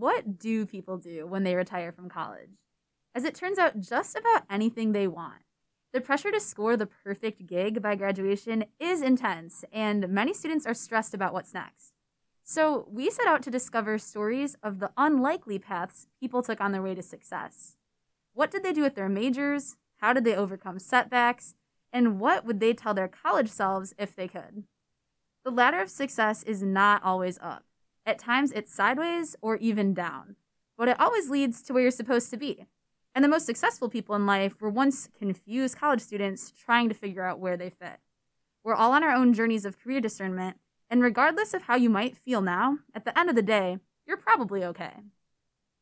what 0.00 0.38
do 0.38 0.64
people 0.64 0.96
do 0.96 1.26
when 1.26 1.44
they 1.44 1.54
retire 1.54 1.92
from 1.92 2.08
college? 2.08 2.56
As 3.14 3.24
it 3.24 3.34
turns 3.34 3.58
out, 3.58 3.80
just 3.80 4.16
about 4.16 4.44
anything 4.48 4.92
they 4.92 5.06
want. 5.06 5.42
The 5.92 6.00
pressure 6.00 6.30
to 6.30 6.40
score 6.40 6.76
the 6.76 6.86
perfect 6.86 7.46
gig 7.46 7.82
by 7.82 7.96
graduation 7.96 8.64
is 8.78 9.02
intense, 9.02 9.62
and 9.72 10.08
many 10.08 10.32
students 10.32 10.64
are 10.64 10.72
stressed 10.72 11.12
about 11.12 11.34
what's 11.34 11.52
next. 11.52 11.92
So, 12.42 12.88
we 12.90 13.10
set 13.10 13.26
out 13.26 13.42
to 13.42 13.50
discover 13.50 13.98
stories 13.98 14.56
of 14.62 14.78
the 14.78 14.90
unlikely 14.96 15.58
paths 15.58 16.06
people 16.18 16.42
took 16.42 16.60
on 16.60 16.72
their 16.72 16.82
way 16.82 16.94
to 16.94 17.02
success. 17.02 17.76
What 18.32 18.50
did 18.50 18.62
they 18.62 18.72
do 18.72 18.82
with 18.82 18.94
their 18.94 19.08
majors? 19.08 19.76
How 19.98 20.14
did 20.14 20.24
they 20.24 20.34
overcome 20.34 20.78
setbacks? 20.78 21.54
And 21.92 22.18
what 22.18 22.46
would 22.46 22.58
they 22.58 22.72
tell 22.72 22.94
their 22.94 23.08
college 23.08 23.50
selves 23.50 23.92
if 23.98 24.16
they 24.16 24.28
could? 24.28 24.64
The 25.44 25.50
ladder 25.50 25.80
of 25.80 25.90
success 25.90 26.42
is 26.42 26.62
not 26.62 27.02
always 27.02 27.38
up. 27.42 27.64
At 28.06 28.18
times, 28.18 28.52
it's 28.52 28.74
sideways 28.74 29.36
or 29.40 29.56
even 29.56 29.94
down, 29.94 30.36
but 30.76 30.88
it 30.88 30.98
always 30.98 31.30
leads 31.30 31.62
to 31.62 31.72
where 31.72 31.82
you're 31.82 31.90
supposed 31.90 32.30
to 32.30 32.36
be. 32.36 32.66
And 33.14 33.24
the 33.24 33.28
most 33.28 33.46
successful 33.46 33.88
people 33.88 34.14
in 34.14 34.26
life 34.26 34.60
were 34.60 34.70
once 34.70 35.08
confused 35.18 35.76
college 35.76 36.00
students 36.00 36.50
trying 36.52 36.88
to 36.88 36.94
figure 36.94 37.24
out 37.24 37.40
where 37.40 37.56
they 37.56 37.70
fit. 37.70 37.98
We're 38.62 38.74
all 38.74 38.92
on 38.92 39.02
our 39.02 39.12
own 39.12 39.32
journeys 39.32 39.64
of 39.64 39.78
career 39.78 40.00
discernment, 40.00 40.58
and 40.88 41.02
regardless 41.02 41.54
of 41.54 41.62
how 41.62 41.76
you 41.76 41.90
might 41.90 42.16
feel 42.16 42.40
now, 42.40 42.78
at 42.94 43.04
the 43.04 43.18
end 43.18 43.28
of 43.28 43.36
the 43.36 43.42
day, 43.42 43.78
you're 44.06 44.16
probably 44.16 44.64
okay. 44.64 44.92